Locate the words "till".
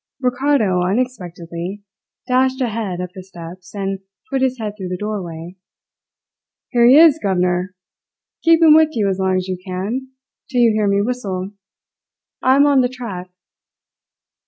10.49-10.59